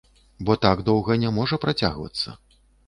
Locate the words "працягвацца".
1.67-2.39